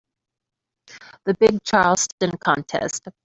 [1.25, 3.07] The big Charleston contest.